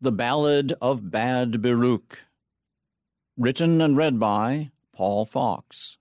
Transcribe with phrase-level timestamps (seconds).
[0.00, 2.18] The Ballad of Bad Biruk.
[3.36, 5.98] Written and read by Paul Fox.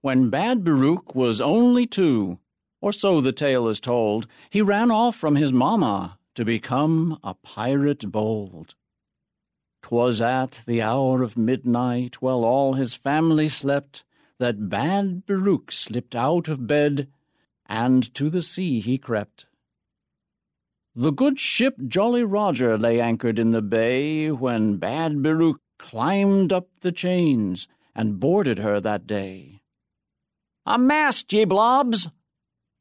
[0.00, 2.38] When Bad Biruk was only two,
[2.80, 7.34] or so the tale is told, he ran off from his mamma to become a
[7.34, 8.74] pirate bold.
[9.82, 14.02] 'Twas at the hour of midnight, while all his family slept,
[14.38, 17.08] that Bad Biruk slipped out of bed,
[17.66, 19.44] and to the sea he crept.
[20.96, 26.66] The good ship Jolly Roger lay anchored in the bay when Bad Biruk climbed up
[26.80, 29.62] the chains and boarded her that day.
[30.66, 32.08] A mast, ye blobs!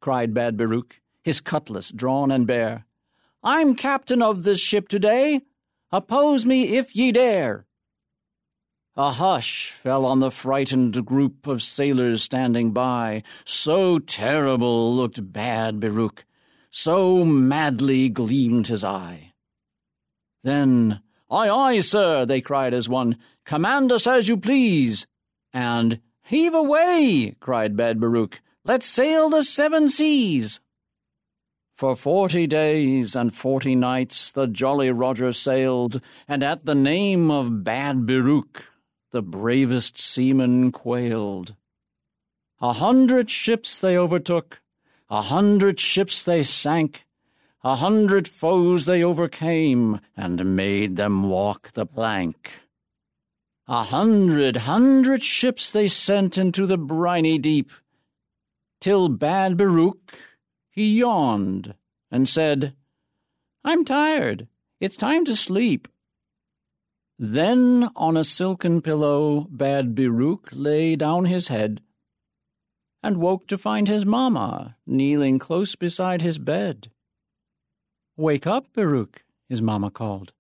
[0.02, 0.94] cried Bad Biruk,
[1.24, 2.88] his cutlass drawn and bare.
[3.44, 5.42] I'm captain of this ship today.
[5.92, 7.68] Oppose me if ye dare.
[8.98, 13.22] A hush fell on the frightened group of sailors standing by.
[13.46, 16.24] So terrible looked Bad Biruk
[16.70, 19.34] so madly gleamed his eye.
[20.44, 25.06] Then, Aye, aye, sir, they cried as one, command us as you please.
[25.54, 30.60] And, Heave away, cried Bad Biruk, let's sail the seven seas.
[31.76, 37.64] For forty days and forty nights the Jolly Roger sailed, and at the name of
[37.64, 38.64] Bad Biruk
[39.12, 41.56] the bravest seamen quailed.
[42.62, 44.62] A hundred ships they overtook,
[45.10, 47.06] a hundred ships they sank,
[47.64, 52.52] a hundred foes they overcame, and made them walk the plank.
[53.68, 57.72] A hundred, hundred ships they sent into the briny deep,
[58.80, 60.14] till Bad Biruk
[60.70, 61.76] he yawned
[62.12, 62.74] and said,
[63.64, 64.48] I'm tired.
[64.80, 65.88] It's time to sleep.
[67.18, 71.82] Then on a silken pillow Bad Biruk lay down his head
[73.02, 76.92] and woke to find his mamma kneeling close beside his bed.
[78.18, 80.34] Wake up, Biruk, his mamma called.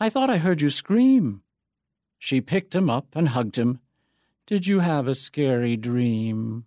[0.00, 1.42] I thought I heard you scream.
[2.18, 3.80] She picked him up and hugged him.
[4.46, 6.64] Did you have a scary dream?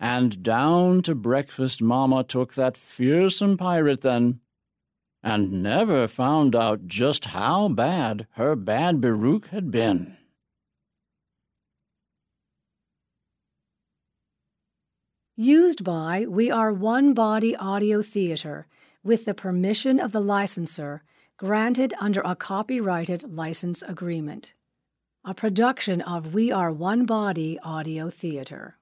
[0.00, 4.40] And down to breakfast mamma took that fearsome pirate then,
[5.22, 10.16] and never found out just how bad her bad Biruk had been.
[15.42, 18.68] Used by We Are One Body Audio Theater
[19.02, 21.02] with the permission of the licensor
[21.36, 24.54] granted under a copyrighted license agreement.
[25.24, 28.78] A production of We Are One Body Audio Theater.